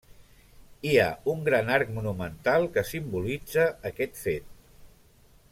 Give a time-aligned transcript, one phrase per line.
[0.91, 4.51] Hi ha un gran arc monumental que simbolitza aquest fet.